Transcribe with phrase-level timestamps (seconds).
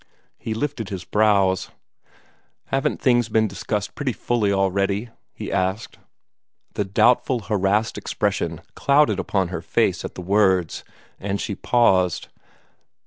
[0.39, 1.69] He lifted his brows.
[2.69, 5.99] "Haven't things been discussed pretty fully already?" he asked.
[6.73, 10.83] The doubtful, harassed expression clouded upon her face at his words,
[11.19, 12.29] and she paused.